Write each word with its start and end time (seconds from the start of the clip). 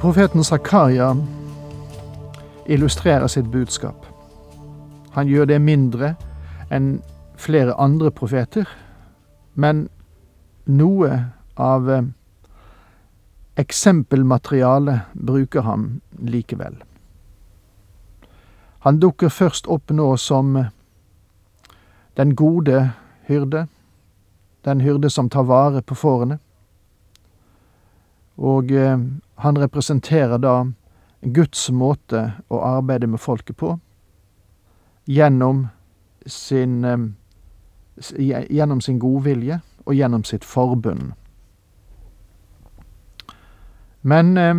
Profeten 0.00 0.44
Zakaria 0.44 1.16
illustrerer 2.66 3.26
sitt 3.26 3.46
budskap. 3.50 4.06
Han 5.10 5.26
gjør 5.26 5.48
det 5.50 5.58
mindre 5.58 6.12
enn 6.70 7.00
flere 7.34 7.74
andre 7.74 8.12
profeter, 8.14 8.68
men 9.54 9.88
noe 10.70 11.10
av 11.58 11.90
eh, 11.90 12.06
eksempelmaterialet 13.58 15.10
bruker 15.18 15.66
han 15.66 15.90
likevel. 16.22 16.78
Han 18.86 19.02
dukker 19.02 19.34
først 19.34 19.66
opp 19.66 19.90
nå 19.90 20.12
som 20.16 20.60
den 22.14 22.36
gode 22.38 22.92
hyrde, 23.26 23.66
den 24.62 24.80
hyrde 24.80 25.10
som 25.10 25.26
tar 25.26 25.50
vare 25.50 25.82
på 25.82 25.98
fårene. 25.98 26.38
Og 28.38 28.70
eh, 28.70 28.98
han 29.42 29.58
representerer 29.58 30.38
da 30.38 30.56
Guds 31.20 31.70
måte 31.74 32.22
å 32.48 32.62
arbeide 32.62 33.10
med 33.10 33.20
folket 33.20 33.58
på 33.58 33.72
gjennom 35.08 35.66
sin, 36.26 36.84
gjennom 38.14 38.80
sin 38.84 38.98
godvilje 39.02 39.58
og 39.86 39.96
gjennom 39.96 40.24
sitt 40.24 40.44
forbund. 40.44 41.12
Men 44.00 44.36
eh, 44.38 44.54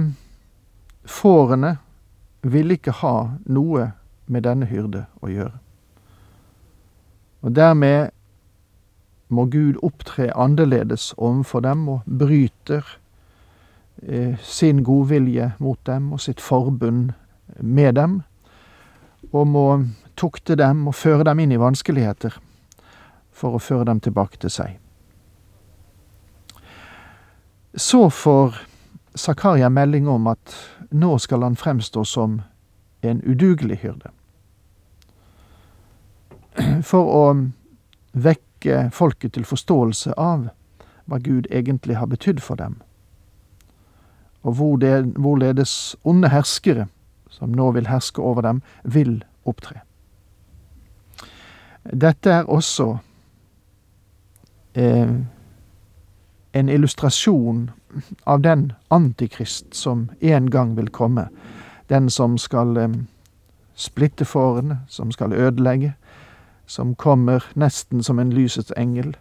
fårene 1.06 1.78
ville 2.42 2.76
ikke 2.76 3.00
ha 3.02 3.16
noe 3.46 3.92
med 4.30 4.46
denne 4.46 4.68
hyrde 4.70 5.06
å 5.24 5.32
gjøre. 5.32 5.58
Og 7.40 7.56
dermed 7.56 8.12
må 9.30 9.46
Gud 9.54 9.78
opptre 9.86 10.32
annerledes 10.36 11.14
overfor 11.18 11.64
dem 11.64 11.88
og 11.90 12.02
bryter 12.06 12.84
eh, 12.84 12.98
sin 14.42 14.84
godvilje 14.84 15.52
mot 15.60 15.80
dem 15.86 16.14
og 16.16 16.22
sitt 16.24 16.42
forbund 16.42 17.12
med 17.60 17.96
dem, 17.96 18.22
og 19.32 19.48
må 19.48 19.66
tukte 20.16 20.56
dem 20.56 20.88
og 20.88 20.96
føre 20.96 21.26
dem 21.28 21.40
inn 21.44 21.52
i 21.52 21.60
vanskeligheter 21.60 22.38
for 23.36 23.56
å 23.56 23.64
føre 23.64 23.88
dem 23.90 24.00
tilbake 24.04 24.40
til 24.40 24.54
seg. 24.54 24.78
Så 27.76 28.10
får 28.10 28.58
Zakaria 29.16 29.70
melding 29.70 30.08
om 30.08 30.28
at 30.32 30.56
nå 30.92 31.18
skal 31.20 31.44
han 31.44 31.56
fremstå 31.60 32.04
som 32.06 32.42
en 33.02 33.22
udugelig 33.24 33.80
hyrde. 33.84 34.12
For 36.84 37.12
å 37.16 37.26
vekke 38.12 38.90
folket 38.94 39.36
til 39.38 39.48
forståelse 39.48 40.16
av 40.18 40.50
hva 41.10 41.20
Gud 41.24 41.48
egentlig 41.52 41.98
har 42.00 42.10
betydd 42.10 42.42
for 42.44 42.60
dem, 42.60 42.80
og 44.44 44.54
hvorledes 44.54 45.96
onde 46.04 46.30
herskere, 46.30 46.88
som 47.30 47.50
nå 47.50 47.72
vil 47.72 47.88
herske 47.88 48.22
over 48.22 48.42
dem, 48.42 48.62
vil 48.84 49.24
opptre. 49.46 49.82
Dette 51.84 52.30
er 52.30 52.44
også 52.44 52.98
eh, 54.74 55.12
en 56.54 56.70
illustrasjon 56.70 57.70
av 58.26 58.42
den 58.42 58.72
antikrist 58.90 59.76
som 59.76 60.10
en 60.22 60.50
gang 60.52 60.76
vil 60.78 60.90
komme. 60.90 61.28
Den 61.90 62.10
som 62.10 62.38
skal 62.38 62.78
eh, 62.78 63.00
splitte 63.76 64.26
fårene, 64.26 64.82
som 64.88 65.12
skal 65.12 65.34
ødelegge, 65.34 65.96
som 66.66 66.96
kommer 66.96 67.44
nesten 67.56 68.04
som 68.04 68.20
en 68.20 68.34
lysets 68.34 68.74
engel, 68.78 69.16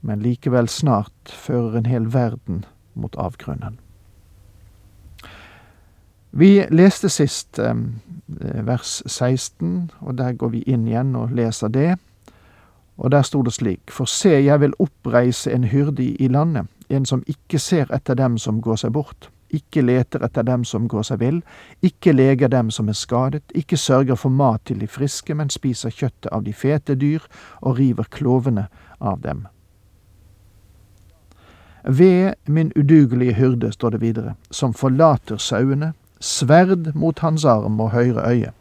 men 0.00 0.20
likevel 0.20 0.68
snart 0.68 1.30
fører 1.30 1.78
en 1.78 1.86
hel 1.86 2.12
verden 2.12 2.64
mot 2.94 3.16
avgrunnen. 3.16 3.78
Vi 6.36 6.64
leste 6.70 7.08
sist 7.08 7.58
eh, 7.62 7.74
vers 8.66 9.02
16, 9.06 9.90
og 10.00 10.16
der 10.18 10.32
går 10.34 10.50
vi 10.56 10.62
inn 10.66 10.88
igjen 10.88 11.14
og 11.14 11.30
leser 11.30 11.70
det. 11.70 11.92
Og 12.98 13.10
der 13.10 13.22
sto 13.22 13.42
det 13.42 13.52
slik, 13.54 13.90
For 13.90 14.04
se, 14.10 14.42
jeg 14.42 14.60
vil 14.60 14.74
oppreise 14.78 15.52
en 15.52 15.64
hyrde 15.64 16.02
i 16.02 16.28
landet, 16.28 16.66
en 16.88 17.06
som 17.06 17.22
ikke 17.26 17.58
ser 17.58 17.86
etter 17.94 18.18
dem 18.18 18.38
som 18.38 18.60
går 18.62 18.82
seg 18.82 18.92
bort, 18.92 19.30
ikke 19.54 19.82
leter 19.82 20.22
etter 20.26 20.42
dem 20.42 20.64
som 20.66 20.88
går 20.88 21.06
seg 21.06 21.22
vill, 21.22 21.40
ikke 21.82 22.12
leger 22.12 22.50
dem 22.50 22.70
som 22.70 22.88
er 22.88 22.98
skadet, 22.98 23.42
ikke 23.54 23.76
sørger 23.76 24.18
for 24.18 24.34
mat 24.34 24.66
til 24.66 24.80
de 24.82 24.90
friske, 24.90 25.34
men 25.34 25.50
spiser 25.50 25.90
kjøttet 25.90 26.32
av 26.32 26.42
de 26.42 26.52
fete 26.52 26.94
dyr 26.98 27.22
og 27.62 27.78
river 27.78 28.10
klovene 28.10 28.66
av 29.00 29.22
dem. 29.22 29.46
Ved 31.84 32.34
min 32.46 32.72
udugelige 32.74 33.34
hyrde, 33.34 33.72
står 33.72 33.90
det 33.90 34.00
videre, 34.00 34.34
som 34.50 34.74
forlater 34.74 35.38
sauene, 35.38 35.92
sverd 36.24 36.94
mot 36.94 37.18
hans 37.18 37.44
arm 37.44 37.80
og 37.80 37.90
høyre 37.90 38.28
øye. 38.30 38.52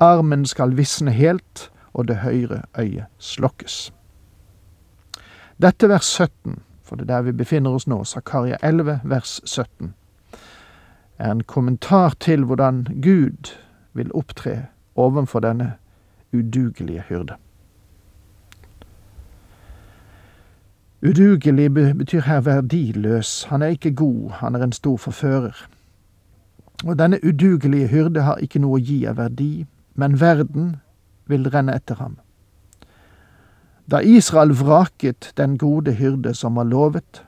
Armen 0.00 0.46
skal 0.46 0.76
visne 0.76 1.10
helt, 1.10 1.70
og 1.94 2.08
det 2.08 2.16
høyre 2.16 2.62
øyet 2.78 3.06
slokkes. 3.18 3.92
Dette 5.62 5.88
vers 5.88 6.04
17, 6.04 6.58
for 6.84 6.96
det 6.96 7.02
er 7.02 7.14
der 7.14 7.22
vi 7.22 7.32
befinner 7.32 7.70
oss 7.70 7.86
nå, 7.86 8.04
Zakaria 8.04 8.56
11 8.62 9.00
vers 9.04 9.40
17, 9.44 9.94
er 11.18 11.30
en 11.30 11.42
kommentar 11.42 12.14
til 12.20 12.44
hvordan 12.44 12.86
Gud 13.02 13.56
vil 13.92 14.14
opptre 14.14 14.66
overfor 14.94 15.40
denne 15.40 15.72
udugelige 16.32 17.04
hyrde. 17.08 17.34
Udugelig 21.02 21.74
betyr 21.74 22.20
her 22.20 22.40
verdiløs. 22.40 23.44
Han 23.44 23.62
er 23.62 23.66
ikke 23.66 23.94
god, 23.94 24.30
han 24.30 24.54
er 24.54 24.62
en 24.62 24.72
stor 24.72 24.96
forfører. 24.96 25.68
Og 26.86 26.98
denne 26.98 27.18
udugelige 27.24 27.88
hyrde 27.88 28.22
har 28.22 28.38
ikke 28.42 28.60
noe 28.62 28.78
å 28.78 28.82
gi 28.82 29.02
av 29.06 29.18
verdi, 29.18 29.66
men 29.94 30.20
verden 30.20 30.76
vil 31.26 31.48
renne 31.50 31.74
etter 31.74 31.98
ham. 31.98 32.18
Da 33.90 34.00
Israel 34.04 34.52
vraket 34.52 35.32
den 35.36 35.56
gode 35.58 35.92
hyrde 35.92 36.34
som 36.34 36.54
var 36.54 36.68
lovet, 36.68 37.24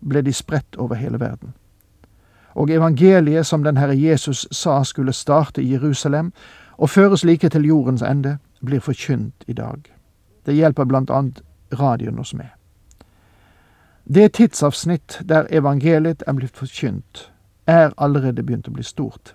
ble 0.00 0.22
de 0.22 0.32
spredt 0.32 0.76
over 0.76 0.94
hele 0.94 1.20
verden. 1.20 1.52
Og 2.54 2.70
evangeliet 2.70 3.46
som 3.46 3.62
den 3.62 3.76
Herre 3.76 3.94
Jesus 3.94 4.46
sa 4.50 4.82
skulle 4.84 5.12
starte 5.12 5.62
i 5.62 5.72
Jerusalem 5.72 6.32
og 6.78 6.90
føres 6.90 7.24
like 7.24 7.48
til 7.48 7.66
jordens 7.66 8.02
ende, 8.02 8.38
blir 8.64 8.80
forkynt 8.80 9.44
i 9.46 9.52
dag. 9.52 9.78
Det 10.46 10.54
hjelper 10.54 10.84
blant 10.84 11.10
annet 11.10 11.42
radioen 11.78 12.18
oss 12.18 12.34
med. 12.34 12.48
Det 14.04 14.32
tidsavsnitt 14.32 15.20
der 15.28 15.46
evangeliet 15.50 16.22
er 16.26 16.32
blitt 16.32 16.56
forkynt, 16.56 17.28
er 17.68 17.92
allerede 17.96 18.42
begynt 18.42 18.68
å 18.68 18.74
bli 18.74 18.84
stort. 18.86 19.34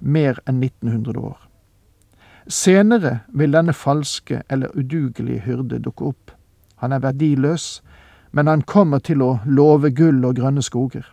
Mer 0.00 0.40
enn 0.48 0.62
1900 0.64 1.20
år. 1.20 1.38
Senere 2.48 3.20
vil 3.36 3.52
denne 3.52 3.76
falske 3.76 4.42
eller 4.48 4.72
udugelige 4.74 5.44
hyrde 5.44 5.78
dukke 5.84 6.08
opp. 6.10 6.32
Han 6.80 6.92
er 6.92 7.04
verdiløs, 7.04 7.82
men 8.32 8.48
han 8.48 8.62
kommer 8.62 9.02
til 9.04 9.22
å 9.22 9.38
love 9.44 9.90
gull 9.92 10.24
og 10.24 10.38
grønne 10.40 10.64
skoger. 10.64 11.04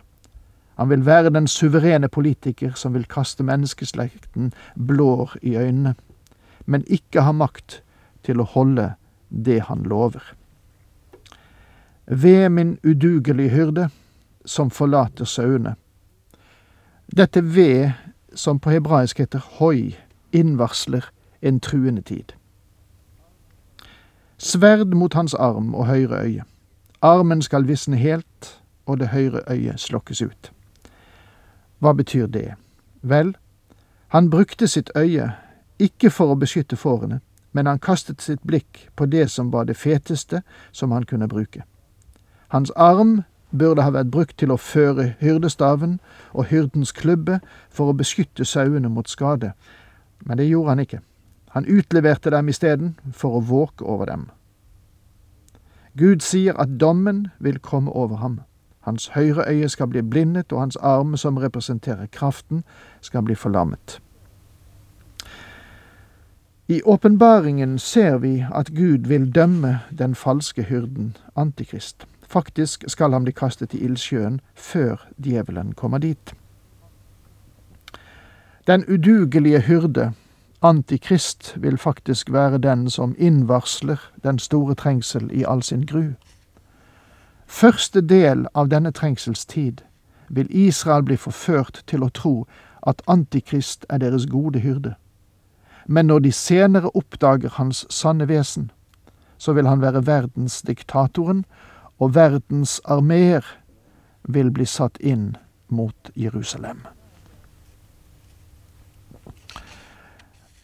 Han 0.78 0.90
vil 0.90 1.04
være 1.06 1.34
den 1.34 1.46
suverene 1.50 2.08
politiker 2.08 2.72
som 2.78 2.94
vil 2.94 3.06
kaste 3.10 3.44
menneskeslekten 3.44 4.52
blår 4.74 5.34
i 5.42 5.56
øynene, 5.58 5.94
men 6.66 6.86
ikke 6.86 7.26
ha 7.26 7.32
makt 7.34 7.80
til 8.22 8.40
å 8.40 8.46
holde 8.46 8.92
det 9.28 9.60
han 9.68 9.82
lover. 9.82 10.22
Ved 12.06 12.48
min 12.48 12.78
udugelige 12.86 13.50
hyrde, 13.50 13.88
som 14.46 14.70
forlater 14.70 15.28
sauene, 15.28 15.74
dette 17.16 17.54
ved, 17.54 17.90
som 18.34 18.58
på 18.58 18.70
hebraisk 18.70 19.18
heter 19.18 19.38
hoi, 19.38 19.96
innvarsler 20.32 21.10
en 21.42 21.60
truende 21.60 22.02
tid. 22.02 22.32
Sverd 24.38 24.94
mot 24.94 25.14
hans 25.14 25.34
arm 25.34 25.74
og 25.74 25.86
høyre 25.86 26.22
øye. 26.22 26.44
Armen 27.02 27.42
skal 27.42 27.68
visne 27.68 27.96
helt, 27.96 28.60
og 28.86 29.00
det 29.00 29.08
høyre 29.08 29.40
øyet 29.50 29.80
slokkes 29.80 30.22
ut. 30.22 30.52
Hva 31.78 31.92
betyr 31.92 32.26
det? 32.26 32.54
Vel, 33.02 33.36
han 34.08 34.30
brukte 34.30 34.66
sitt 34.66 34.90
øye 34.96 35.32
ikke 35.78 36.10
for 36.10 36.32
å 36.32 36.38
beskytte 36.38 36.76
fårene, 36.76 37.20
men 37.52 37.66
han 37.66 37.78
kastet 37.78 38.22
sitt 38.22 38.42
blikk 38.46 38.88
på 38.96 39.06
det 39.06 39.30
som 39.30 39.52
var 39.52 39.64
det 39.64 39.76
feteste 39.76 40.42
som 40.72 40.90
han 40.90 41.06
kunne 41.06 41.28
bruke. 41.28 41.62
Hans 42.48 42.70
arm 42.76 43.22
burde 43.50 43.82
ha 43.82 43.90
vært 43.90 44.10
brukt 44.10 44.36
til 44.38 44.52
å 44.52 44.60
føre 44.60 45.14
hyrdestaven 45.20 45.98
og 46.32 46.50
hyrdens 46.52 46.92
klubbe 46.92 47.40
for 47.70 47.90
å 47.90 47.96
beskytte 47.96 48.44
sauene 48.44 48.88
mot 48.88 49.08
skade, 49.08 49.52
men 50.24 50.38
det 50.38 50.48
gjorde 50.48 50.74
han 50.74 50.84
ikke. 50.84 51.00
Han 51.56 51.64
utleverte 51.64 52.30
dem 52.30 52.48
isteden 52.48 52.96
for 53.12 53.38
å 53.38 53.44
våke 53.44 53.84
over 53.84 54.06
dem. 54.06 54.28
Gud 55.98 56.20
sier 56.22 56.54
at 56.60 56.76
dommen 56.80 57.28
vil 57.38 57.58
komme 57.58 57.90
over 57.90 58.16
ham. 58.16 58.40
Hans 58.80 59.08
høyre 59.14 59.44
øye 59.48 59.68
skal 59.68 59.88
bli 59.88 60.02
blindet, 60.02 60.52
og 60.52 60.60
hans 60.60 60.76
arm, 60.76 61.16
som 61.16 61.36
representerer 61.36 62.06
kraften, 62.06 62.62
skal 63.00 63.22
bli 63.22 63.34
forlammet. 63.34 64.00
I 66.68 66.82
åpenbaringen 66.84 67.78
ser 67.78 68.18
vi 68.18 68.46
at 68.54 68.70
Gud 68.76 69.08
vil 69.08 69.34
dømme 69.34 69.80
den 69.98 70.14
falske 70.14 70.62
hyrden, 70.62 71.16
Antikrist. 71.36 72.06
Faktisk 72.28 72.84
skal 72.86 73.12
han 73.12 73.24
bli 73.24 73.32
kastet 73.32 73.74
i 73.74 73.80
ildsjøen 73.84 74.40
før 74.54 75.08
djevelen 75.16 75.72
kommer 75.72 75.98
dit. 75.98 76.34
Den 78.66 78.84
udugelige 78.84 79.60
hyrde, 79.60 80.12
Antikrist, 80.62 81.54
vil 81.56 81.78
faktisk 81.78 82.32
være 82.32 82.58
den 82.58 82.90
som 82.90 83.14
innvarsler 83.18 83.96
den 84.24 84.38
store 84.38 84.74
trengsel 84.74 85.30
i 85.32 85.44
all 85.48 85.62
sin 85.62 85.86
gru. 85.86 86.04
Første 87.46 88.00
del 88.00 88.46
av 88.54 88.68
denne 88.68 88.90
trengselstid 88.92 89.80
vil 90.28 90.46
Israel 90.50 91.02
bli 91.02 91.16
forført 91.16 91.82
til 91.86 92.04
å 92.04 92.10
tro 92.12 92.34
at 92.86 93.02
Antikrist 93.06 93.86
er 93.88 93.98
deres 93.98 94.26
gode 94.26 94.60
hyrde. 94.60 94.94
Men 95.86 96.06
når 96.06 96.18
de 96.18 96.32
senere 96.32 96.90
oppdager 96.96 97.48
hans 97.56 97.86
sanne 97.88 98.28
vesen, 98.28 98.70
så 99.38 99.52
vil 99.52 99.66
han 99.66 99.80
være 99.80 100.06
verdensdiktatoren 100.06 101.44
og 101.98 102.14
verdens 102.14 102.80
armeer 102.84 103.44
vil 104.22 104.50
bli 104.50 104.66
satt 104.66 104.98
inn 105.00 105.36
mot 105.68 106.10
Jerusalem. 106.16 106.84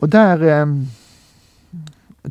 Og 0.00 0.12
der 0.12 0.42
eh, 0.42 0.66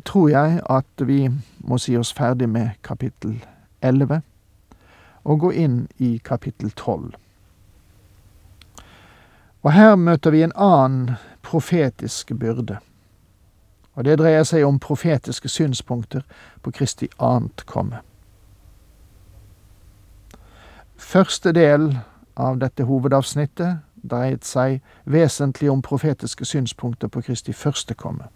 tror 0.04 0.28
jeg 0.28 0.60
at 0.70 1.06
vi 1.06 1.30
må 1.58 1.78
si 1.78 1.96
oss 1.96 2.12
ferdig 2.12 2.48
med 2.48 2.70
kapittel 2.82 3.44
11 3.82 4.22
og 5.24 5.40
gå 5.40 5.50
inn 5.50 5.86
i 5.98 6.18
kapittel 6.24 6.70
12. 6.70 7.14
Og 9.64 9.72
her 9.72 9.94
møter 9.96 10.30
vi 10.30 10.42
en 10.44 10.52
annen 10.56 11.16
profetisk 11.42 12.34
byrde. 12.40 12.78
Og 13.94 14.04
det 14.04 14.18
dreier 14.18 14.44
seg 14.44 14.66
om 14.66 14.78
profetiske 14.78 15.48
synspunkter 15.48 16.22
på 16.62 16.70
Kristi 16.70 17.08
annet 17.18 17.64
komme. 17.66 18.02
Første 20.96 21.52
del 21.52 21.90
av 22.36 22.58
dette 22.58 22.86
hovedavsnittet 22.88 23.82
dreiet 24.04 24.44
seg 24.44 24.80
vesentlig 25.04 25.70
om 25.72 25.82
profetiske 25.82 26.44
synspunkter 26.44 27.08
på 27.08 27.22
Kristi 27.24 27.52
første 27.52 27.94
komme. 27.94 28.28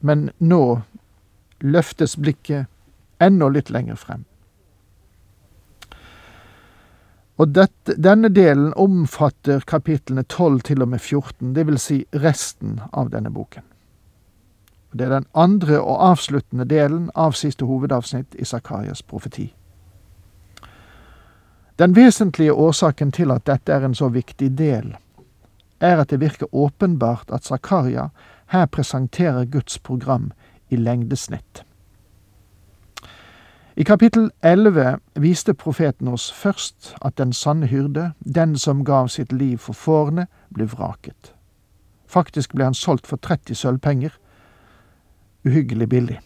Men 0.00 0.30
nå 0.38 0.80
løftes 1.60 2.16
blikket 2.16 2.66
enda 3.20 3.48
litt 3.52 3.70
lenger 3.70 3.98
frem. 4.00 4.24
Og 7.40 7.48
dette, 7.56 7.96
denne 7.96 8.28
delen 8.28 8.72
omfatter 8.76 9.62
kapitlene 9.66 10.26
12 10.28 10.60
til 10.68 10.82
og 10.84 10.90
med 10.92 11.00
14, 11.00 11.54
det 11.56 11.66
vil 11.66 11.78
si 11.80 12.02
resten 12.12 12.80
av 12.92 13.08
denne 13.12 13.32
boken. 13.32 13.64
Det 14.92 15.06
er 15.06 15.14
den 15.14 15.26
andre 15.34 15.80
og 15.80 16.10
avsluttende 16.10 16.64
delen 16.64 17.10
av 17.14 17.32
siste 17.32 17.64
hovedavsnitt 17.64 18.34
i 18.38 18.44
Sakarias 18.44 19.02
profeti. 19.02 19.54
Den 21.78 21.96
vesentlige 21.96 22.52
årsaken 22.52 23.12
til 23.12 23.30
at 23.30 23.46
dette 23.46 23.72
er 23.72 23.84
en 23.84 23.94
så 23.94 24.08
viktig 24.08 24.58
del, 24.58 24.96
er 25.80 25.96
at 25.96 26.10
det 26.10 26.20
virker 26.20 26.54
åpenbart 26.54 27.30
at 27.32 27.44
Zakaria 27.44 28.08
her 28.46 28.66
presenterer 28.66 29.44
Guds 29.44 29.78
program 29.78 30.32
i 30.68 30.76
lengdesnitt. 30.76 31.64
I 33.76 33.82
kapittel 33.82 34.30
11 34.42 34.98
viste 35.14 35.54
profeten 35.54 36.08
oss 36.08 36.32
først 36.32 36.96
at 37.00 37.18
den 37.18 37.32
sanne 37.32 37.66
hyrde, 37.66 38.12
den 38.36 38.58
som 38.58 38.84
gav 38.84 39.08
sitt 39.08 39.32
liv 39.32 39.58
for 39.58 39.72
fårene, 39.72 40.26
ble 40.54 40.66
vraket. 40.68 41.32
Faktisk 42.06 42.52
ble 42.52 42.64
han 42.64 42.74
solgt 42.74 43.06
for 43.06 43.16
30 43.16 43.54
sølvpenger. 43.54 44.10
Uhyggelig 45.44 45.88
billig. 45.88 46.20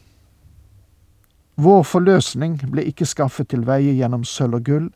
Vår 1.57 1.83
forløsning 1.83 2.59
ble 2.71 2.83
ikke 2.91 3.07
skaffet 3.07 3.49
til 3.53 3.63
veie 3.67 3.93
gjennom 3.95 4.25
sølv 4.27 4.59
og 4.59 4.65
gull, 4.67 4.89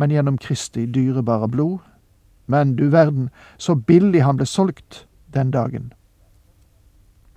men 0.00 0.10
gjennom 0.10 0.38
Kristi 0.40 0.86
dyrebare 0.86 1.48
blod. 1.48 1.78
Men 2.46 2.76
du 2.76 2.88
verden, 2.88 3.28
så 3.58 3.74
billig 3.74 4.22
han 4.24 4.36
ble 4.36 4.46
solgt 4.46 5.06
den 5.34 5.50
dagen. 5.50 5.92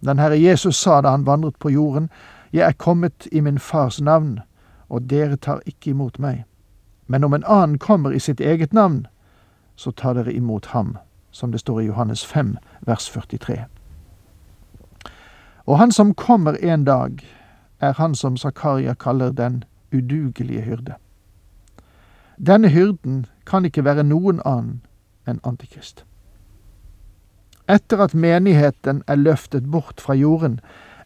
Den 0.06 0.20
Herre 0.20 0.40
Jesus 0.40 0.80
sa 0.80 1.02
da 1.02 1.12
han 1.12 1.26
vandret 1.28 1.60
på 1.60 1.70
jorden, 1.70 2.10
Jeg 2.52 2.68
er 2.68 2.72
kommet 2.72 3.28
i 3.32 3.40
min 3.40 3.60
fars 3.60 4.02
navn, 4.02 4.40
og 4.90 5.10
dere 5.10 5.38
tar 5.38 5.60
ikke 5.66 5.90
imot 5.90 6.20
meg. 6.20 6.46
Men 7.08 7.24
om 7.24 7.34
en 7.34 7.44
annen 7.46 7.78
kommer 7.78 8.12
i 8.12 8.20
sitt 8.20 8.40
eget 8.40 8.74
navn, 8.74 9.08
så 9.76 9.92
tar 9.92 10.14
dere 10.14 10.34
imot 10.34 10.66
ham, 10.66 10.98
som 11.32 11.52
det 11.52 11.60
står 11.60 11.82
i 11.82 11.86
Johannes 11.86 12.26
5, 12.26 12.58
vers 12.82 13.10
43. 13.10 13.66
Og 15.70 15.78
han 15.78 15.92
som 15.92 16.14
kommer 16.14 16.54
en 16.54 16.86
dag, 16.86 17.20
er 17.80 17.94
han 17.94 18.16
som 18.16 18.38
Zakaria 18.38 18.94
kaller 18.94 19.32
den 19.32 19.64
udugelige 19.94 20.62
hyrde. 20.62 20.94
Denne 22.48 22.70
hyrden 22.70 23.26
kan 23.46 23.66
ikke 23.66 23.84
være 23.86 24.04
noen 24.04 24.40
annen 24.46 24.80
enn 25.30 25.38
Antikrist. 25.46 26.06
Etter 27.70 28.02
at 28.02 28.16
menigheten 28.18 29.04
er 29.08 29.16
løftet 29.16 29.68
bort 29.72 30.02
fra 30.02 30.14
jorden, 30.18 30.60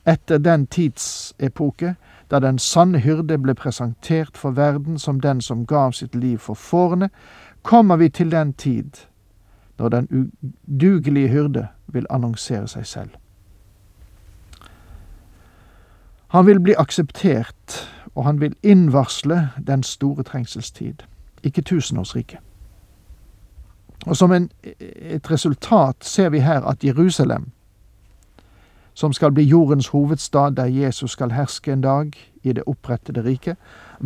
etter 0.08 0.38
den 0.38 0.68
tidsepoke 0.68 1.96
da 2.32 2.40
den 2.40 2.60
sanne 2.60 3.02
hyrde 3.04 3.38
ble 3.38 3.56
presentert 3.60 4.38
for 4.38 4.56
verden 4.56 5.00
som 5.00 5.20
den 5.20 5.42
som 5.42 5.66
gav 5.66 5.92
sitt 5.92 6.16
liv 6.16 6.38
for 6.38 6.56
fårene, 6.56 7.10
kommer 7.64 8.00
vi 8.00 8.10
til 8.10 8.32
den 8.32 8.54
tid 8.54 9.04
når 9.78 9.90
den 9.90 10.08
udugelige 10.70 11.28
hyrde 11.28 11.68
vil 11.88 12.08
annonsere 12.10 12.68
seg 12.68 12.88
selv. 12.88 13.23
Han 16.34 16.46
vil 16.46 16.60
bli 16.60 16.74
akseptert, 16.78 17.90
og 18.16 18.26
han 18.26 18.42
vil 18.42 18.56
innvarsle 18.64 19.50
den 19.68 19.84
store 19.84 20.24
trengselstid 20.24 21.06
ikke 21.44 21.62
tusenårsriket. 21.62 22.40
Og 24.06 24.18
som 24.18 24.32
en, 24.32 24.50
et 24.64 25.32
resultat 25.32 25.96
ser 26.02 26.30
vi 26.30 26.40
her 26.40 26.62
at 26.62 26.84
Jerusalem, 26.84 27.52
som 28.94 29.14
skal 29.14 29.32
bli 29.32 29.44
jordens 29.44 29.88
hovedstad 29.88 30.52
der 30.52 30.66
Jesus 30.66 31.12
skal 31.12 31.32
herske 31.32 31.74
en 31.74 31.82
dag 31.82 32.12
i 32.44 32.54
det 32.54 32.64
opprettede 32.68 33.24
riket, 33.24 33.58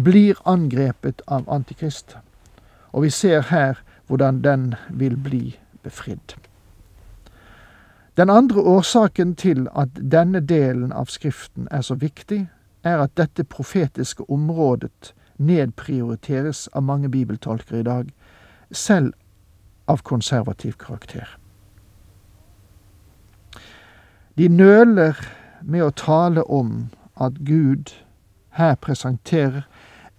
blir 0.03 0.35
angrepet 0.45 1.21
av 1.27 1.49
Antikrist. 1.49 2.17
Og 2.91 3.03
vi 3.03 3.09
ser 3.09 3.41
her 3.41 3.81
hvordan 4.07 4.41
den 4.43 4.75
vil 4.89 5.17
bli 5.17 5.57
befridd. 5.83 6.46
Den 8.17 8.29
andre 8.29 8.61
årsaken 8.61 9.35
til 9.35 9.67
at 9.75 9.89
denne 10.11 10.39
delen 10.39 10.91
av 10.91 11.05
Skriften 11.05 11.67
er 11.71 11.81
så 11.81 11.95
viktig, 11.95 12.47
er 12.83 12.97
at 12.97 13.17
dette 13.17 13.43
profetiske 13.43 14.25
området 14.29 15.13
nedprioriteres 15.37 16.67
av 16.73 16.83
mange 16.83 17.09
bibeltolkere 17.09 17.79
i 17.79 17.83
dag, 17.83 18.09
selv 18.71 19.13
av 19.87 20.01
konservativ 20.03 20.73
karakter. 20.81 21.37
De 24.37 24.47
nøler 24.47 25.17
med 25.61 25.83
å 25.83 25.93
tale 25.93 26.43
om 26.43 26.89
at 27.21 27.37
Gud 27.45 27.93
her 28.49 28.75
presenterer 28.75 29.65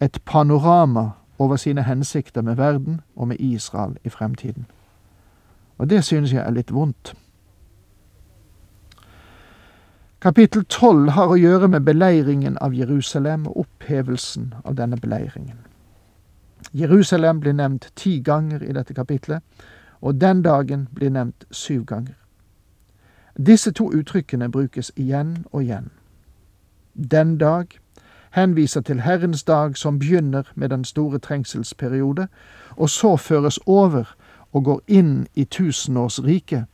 et 0.01 0.19
panorama 0.25 1.11
over 1.39 1.57
sine 1.57 1.83
hensikter 1.83 2.43
med 2.43 2.57
verden 2.57 3.01
og 3.17 3.29
med 3.29 3.41
Israel 3.41 3.99
i 4.05 4.09
fremtiden. 4.09 4.67
Og 5.79 5.91
det 5.91 6.05
synes 6.05 6.33
jeg 6.33 6.47
er 6.47 6.55
litt 6.55 6.75
vondt. 6.75 7.15
Kapittel 10.21 10.65
tolv 10.65 11.13
har 11.15 11.31
å 11.31 11.37
gjøre 11.39 11.69
med 11.71 11.85
beleiringen 11.87 12.57
av 12.59 12.73
Jerusalem 12.75 13.45
og 13.47 13.61
opphevelsen 13.63 14.49
av 14.65 14.75
denne 14.75 14.97
beleiringen. 14.99 15.61
Jerusalem 16.75 17.39
blir 17.41 17.55
nevnt 17.55 17.93
ti 17.95 18.17
ganger 18.27 18.65
i 18.67 18.73
dette 18.75 18.95
kapitlet, 18.95 19.43
og 20.01 20.19
den 20.19 20.43
dagen 20.43 20.89
blir 20.95 21.15
nevnt 21.15 21.47
syv 21.51 21.85
ganger. 21.87 22.17
Disse 23.39 23.71
to 23.71 23.93
uttrykkene 23.95 24.51
brukes 24.51 24.91
igjen 24.97 25.47
og 25.53 25.63
igjen. 25.63 25.91
Den 26.95 27.39
dag 27.39 27.79
henviser 28.35 28.81
til 28.81 29.01
Herrens 29.07 29.45
dag 29.45 29.77
som 29.79 29.99
begynner 29.99 30.51
med 30.55 30.75
den 30.75 30.85
store 30.85 31.19
trengselsperiode, 31.19 32.27
og 32.77 32.91
så 32.91 33.17
føres 33.17 33.61
over 33.67 34.17
og 34.53 34.65
går 34.65 34.81
inn 34.89 35.27
i 35.35 35.45
tusenårsriket, 35.45 36.65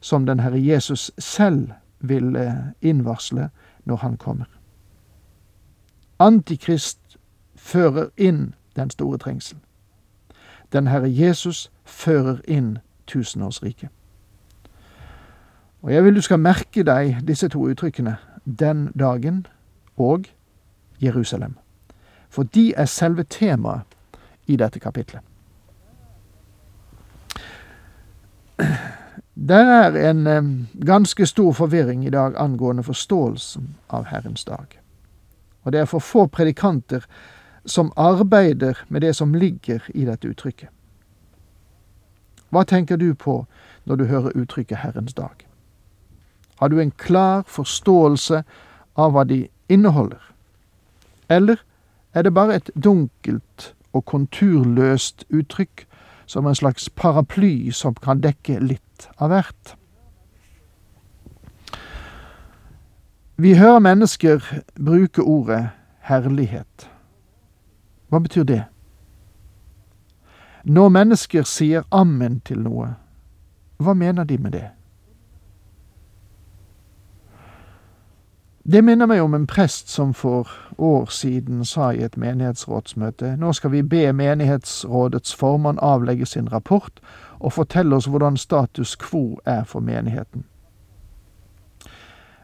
som 0.00 0.26
den 0.26 0.40
Herre 0.40 0.64
Jesus 0.64 1.10
selv 1.18 1.68
vil 2.08 2.36
eh, 2.36 2.54
innvarsle 2.82 3.48
når 3.84 3.96
han 3.96 4.16
kommer. 4.16 4.44
Antikrist 6.18 7.18
fører 7.56 8.08
inn 8.16 8.54
den 8.76 8.90
store 8.90 9.18
trengselen. 9.18 9.62
Den 10.72 10.86
Herre 10.86 11.08
Jesus 11.10 11.70
fører 11.84 12.40
inn 12.48 12.78
tusenårsriket. 13.06 13.88
Og 15.82 15.92
jeg 15.92 16.04
vil 16.04 16.16
du 16.16 16.20
skal 16.20 16.38
merke 16.38 16.82
deg 16.82 17.18
disse 17.28 17.48
to 17.48 17.66
uttrykkene, 17.68 18.16
den 18.44 18.86
dagen 18.98 19.46
og 19.96 20.24
Jerusalem. 21.02 21.56
For 22.28 22.42
de 22.42 22.74
er 22.76 22.84
selve 22.84 23.22
temaet 23.22 23.82
i 24.46 24.56
dette 24.56 24.80
kapitlet. 24.80 25.20
Det 29.48 29.56
er 29.56 30.10
en 30.10 30.68
ganske 30.86 31.26
stor 31.26 31.52
forvirring 31.52 32.06
i 32.06 32.10
dag 32.10 32.32
angående 32.36 32.82
forståelsen 32.82 33.74
av 33.88 34.04
Herrens 34.04 34.44
dag. 34.44 34.80
Og 35.62 35.72
det 35.72 35.80
er 35.80 35.84
for 35.84 35.98
få 35.98 36.26
predikanter 36.26 37.04
som 37.66 37.92
arbeider 37.96 38.74
med 38.88 39.00
det 39.00 39.16
som 39.16 39.34
ligger 39.34 39.84
i 39.94 40.04
dette 40.04 40.28
uttrykket. 40.28 40.68
Hva 42.48 42.64
tenker 42.64 42.96
du 42.96 43.14
på 43.14 43.44
når 43.84 43.96
du 43.96 44.04
hører 44.04 44.32
uttrykket 44.34 44.78
Herrens 44.78 45.14
dag? 45.14 45.36
Har 46.60 46.68
du 46.68 46.80
en 46.80 46.90
klar 46.90 47.42
forståelse 47.46 48.42
av 48.96 49.12
hva 49.12 49.24
de 49.24 49.48
inneholder? 49.68 50.22
Eller 51.28 51.60
er 52.14 52.22
det 52.22 52.34
bare 52.34 52.56
et 52.56 52.70
dunkelt 52.84 53.74
og 53.92 54.04
konturløst 54.04 55.24
uttrykk 55.28 55.86
som 56.26 56.46
en 56.46 56.54
slags 56.54 56.88
paraply 56.88 57.70
som 57.70 57.94
kan 57.94 58.24
dekke 58.24 58.58
litt 58.60 58.80
av 59.18 59.32
hvert? 59.32 59.74
Vi 63.36 63.54
hører 63.58 63.78
mennesker 63.78 64.44
bruke 64.78 65.22
ordet 65.22 65.68
herlighet. 66.06 66.90
Hva 68.08 68.20
betyr 68.22 68.44
det? 68.44 68.62
Når 70.64 70.88
mennesker 70.88 71.42
sier 71.42 71.82
ammen 71.92 72.38
til 72.40 72.62
noe, 72.62 72.94
hva 73.82 73.94
mener 73.94 74.24
de 74.24 74.38
med 74.38 74.54
det? 74.54 74.68
Det 78.64 78.80
minner 78.84 79.04
meg 79.06 79.20
om 79.20 79.34
en 79.36 79.44
prest 79.46 79.90
som 79.92 80.14
for 80.16 80.48
år 80.78 81.10
siden 81.12 81.64
sa 81.68 81.90
i 81.92 82.00
et 82.06 82.16
menighetsrådsmøte 82.16 83.34
nå 83.36 83.52
skal 83.52 83.74
vi 83.74 83.82
be 83.82 84.06
menighetsrådets 84.16 85.34
formann 85.36 85.82
avlegge 85.84 86.24
sin 86.26 86.48
rapport 86.52 87.02
og 87.44 87.52
fortelle 87.52 87.96
oss 87.96 88.08
hvordan 88.08 88.36
status 88.40 88.96
quo 88.96 89.38
er 89.44 89.64
for 89.68 89.84
menigheten. 89.84 90.44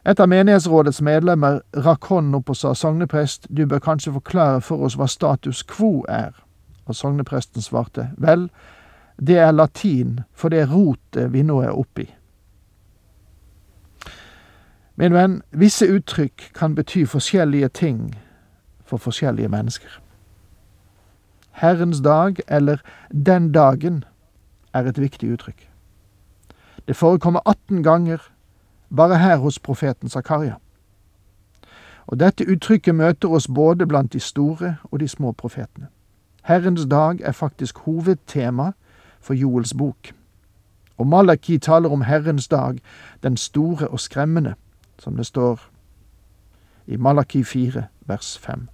Et 0.07 0.21
av 0.21 0.28
menighetsrådets 0.28 1.00
medlemmer 1.04 1.61
rakk 1.76 2.09
hånden 2.09 2.37
opp 2.38 2.52
og 2.52 2.57
sa 2.57 2.75
sogneprest, 2.75 3.47
du 3.49 3.66
bør 3.66 3.83
kanskje 3.85 4.12
forklare 4.12 4.61
for 4.64 4.85
oss 4.85 4.97
hva 4.97 5.09
status 5.09 5.62
quo 5.69 6.04
er. 6.09 6.33
Og 6.88 6.97
sognepresten 6.97 7.62
svarte, 7.62 8.11
vel, 8.16 8.49
det 9.21 9.38
er 9.38 9.52
latin 9.52 10.21
for 10.33 10.52
det 10.52 10.66
rotet 10.73 11.33
vi 11.33 11.45
nå 11.45 11.61
er 11.61 11.76
oppi. 11.76 12.07
Min 15.00 15.16
venn, 15.16 15.40
visse 15.52 15.87
uttrykk 15.88 16.50
kan 16.57 16.75
bety 16.76 17.07
forskjellige 17.09 17.69
ting 17.69 18.00
for 18.85 19.00
forskjellige 19.00 19.49
mennesker. 19.49 20.00
Herrens 21.61 22.00
dag, 22.00 22.40
eller 22.49 22.80
den 23.12 23.52
dagen, 23.52 24.04
er 24.73 24.87
et 24.87 25.00
viktig 25.00 25.33
uttrykk. 25.33 25.71
Det 26.89 26.97
forekommer 26.97 27.41
18 27.47 27.83
ganger 27.83 28.19
bare 28.97 29.19
her 29.19 29.37
hos 29.37 29.59
profeten 29.59 30.09
Zakaria. 30.09 30.55
Og 32.07 32.21
dette 32.21 32.47
uttrykket 32.50 32.95
møter 32.95 33.29
oss 33.29 33.49
både 33.49 33.87
blant 33.87 34.12
de 34.12 34.21
store 34.21 34.77
og 34.91 35.00
de 35.00 35.09
små 35.09 35.33
profetene. 35.33 35.87
Herrens 36.43 36.87
dag 36.91 37.21
er 37.21 37.33
faktisk 37.33 37.79
hovedtema 37.79 38.73
for 39.21 39.35
Joels 39.35 39.75
bok. 39.75 40.12
Og 40.99 41.07
Malaki 41.07 41.59
taler 41.59 41.89
om 41.89 42.03
Herrens 42.03 42.49
dag, 42.49 42.79
den 43.23 43.37
store 43.37 43.89
og 43.89 44.00
skremmende, 44.00 44.55
som 44.99 45.17
det 45.17 45.27
står 45.27 45.71
i 46.87 46.97
Malaki 46.97 47.45
4, 47.45 47.85
vers 48.07 48.39
5. 48.39 48.69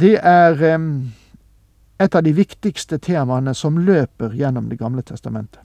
Det 0.00 0.18
er 0.22 0.74
um, 0.74 1.12
et 1.98 2.14
av 2.14 2.22
de 2.22 2.32
viktigste 2.34 2.98
temaene 2.98 3.54
som 3.54 3.78
løper 3.78 4.34
gjennom 4.34 4.68
Det 4.68 4.76
gamle 4.76 5.02
testamentet. 5.02 5.60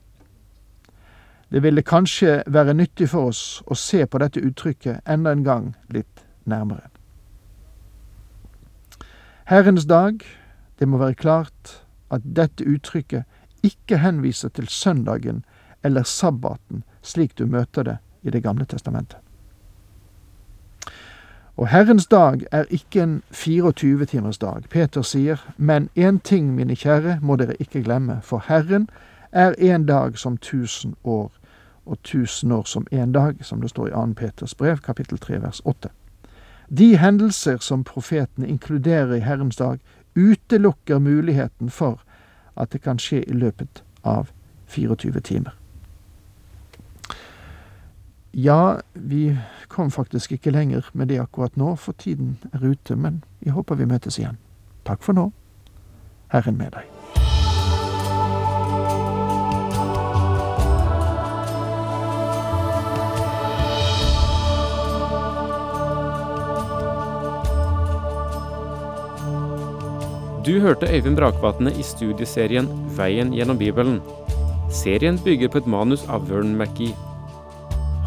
Det 1.49 1.63
ville 1.63 1.81
kanskje 1.81 2.43
være 2.45 2.73
nyttig 2.73 3.09
for 3.09 3.31
oss 3.31 3.61
å 3.65 3.75
se 3.75 4.05
på 4.05 4.19
dette 4.21 4.39
uttrykket 4.39 5.01
enda 5.09 5.31
en 5.31 5.43
gang 5.43 5.71
litt 5.89 6.21
nærmere. 6.45 6.89
Herrens 9.49 9.87
dag, 9.89 10.21
det 10.77 10.87
må 10.87 10.97
være 11.01 11.17
klart 11.17 11.79
at 12.13 12.21
dette 12.23 12.63
uttrykket 12.63 13.25
ikke 13.65 13.97
henviser 13.97 14.53
til 14.53 14.67
søndagen 14.69 15.41
eller 15.83 16.05
sabbaten 16.05 16.83
slik 17.01 17.33
du 17.35 17.47
møter 17.47 17.83
det 17.83 17.97
i 18.21 18.29
Det 18.29 18.43
gamle 18.43 18.65
testamentet. 18.65 19.17
Og 21.59 21.67
Herrens 21.67 22.07
dag 22.07 22.39
er 22.51 22.63
ikke 22.69 23.03
en 23.03 23.23
24-timers 23.33 24.37
dag. 24.37 24.61
Peter 24.69 25.01
sier, 25.01 25.37
men 25.57 25.89
én 25.97 26.19
ting, 26.23 26.53
mine 26.55 26.75
kjære, 26.75 27.17
må 27.21 27.35
dere 27.35 27.57
ikke 27.59 27.83
glemme, 27.83 28.21
for 28.23 28.43
Herren 28.47 28.89
er 29.31 29.51
en 29.57 29.85
dag 29.85 30.17
som 30.17 30.37
tusen 30.37 30.95
år 31.03 31.33
og 31.85 31.97
tusen 32.03 32.51
år 32.51 32.63
som 32.63 32.87
én 32.93 33.11
dag, 33.11 33.35
som 33.41 33.61
det 33.61 33.69
står 33.69 33.87
i 33.87 33.91
2. 33.91 34.05
Peters 34.15 34.55
brev, 34.55 34.77
kapittel 34.77 35.17
3, 35.17 35.41
vers 35.41 35.61
8. 35.65 35.89
De 36.79 36.97
hendelser 36.97 37.57
som 37.57 37.83
profetene 37.83 38.47
inkluderer 38.47 39.13
i 39.13 39.19
Herrens 39.19 39.55
dag, 39.55 39.79
utelukker 40.15 40.99
muligheten 40.99 41.69
for 41.69 41.99
at 42.55 42.71
det 42.71 42.81
kan 42.81 42.99
skje 42.99 43.25
i 43.27 43.33
løpet 43.33 43.83
av 44.03 44.31
24 44.67 45.19
timer. 45.19 45.58
Ja, 48.41 48.79
vi 48.93 49.37
kom 49.67 49.91
faktisk 49.91 50.31
ikke 50.31 50.51
lenger 50.51 50.85
med 50.93 51.09
det 51.11 51.17
akkurat 51.19 51.57
nå, 51.59 51.73
for 51.75 51.97
tiden 51.99 52.37
er 52.53 52.61
ute, 52.63 52.95
men 52.95 53.23
jeg 53.43 53.51
håper 53.51 53.75
vi 53.75 53.87
møtes 53.89 54.15
igjen. 54.19 54.37
Takk 54.87 55.03
for 55.03 55.17
nå. 55.17 55.25
Herren 56.31 56.55
med 56.55 56.71
deg. 56.71 56.87
Du 70.47 70.61
hørte 70.63 70.87
Øyvind 70.87 71.19
Brakvatne 71.19 71.75
i 71.75 71.83
studieserien 71.83 72.71
Veien 72.95 73.35
gjennom 73.35 73.59
Bibelen. 73.59 73.99
Serien 74.71 75.19
bygger 75.25 75.51
på 75.51 75.65
et 75.65 75.67
manus 75.67 76.07
av 76.07 76.29
Vern 76.31 76.55
McGee. 76.55 77.08